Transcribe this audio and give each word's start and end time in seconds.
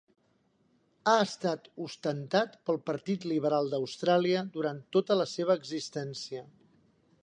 Ha 1.11 1.13
estat 1.25 1.69
ostentat 1.89 2.57
pel 2.69 2.81
Partit 2.89 3.29
Liberal 3.35 3.71
d'Austràlia 3.75 4.45
durant 4.59 4.85
tota 4.97 5.23
la 5.23 5.31
seva 5.39 5.61
existència. 5.63 6.49